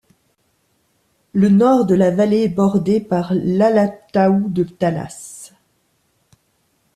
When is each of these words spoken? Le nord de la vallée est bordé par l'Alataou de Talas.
Le 1.33 1.49
nord 1.49 1.85
de 1.85 1.93
la 1.93 2.09
vallée 2.09 2.41
est 2.45 2.49
bordé 2.49 3.01
par 3.01 3.33
l'Alataou 3.35 4.49
de 4.49 4.63
Talas. 4.63 5.53